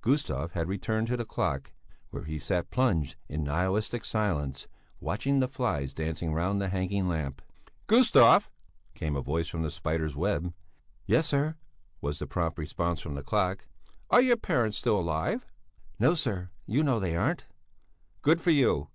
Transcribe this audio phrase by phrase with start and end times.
[0.00, 1.72] Gustav had returned to the clock,
[2.10, 4.68] where he sat plunged in nihilistic silence,
[5.00, 7.42] watching the flies dancing round the hanging lamp.
[7.88, 8.48] "Gustav!"
[8.94, 10.54] came a voice from the spider's web.
[11.04, 11.56] "Yes sir!"
[12.00, 13.66] was the prompt response from the clock.
[14.08, 15.44] "Are your parents still alive?"
[15.98, 17.46] "No, sir, you know they aren't."
[18.20, 18.86] "Good for you."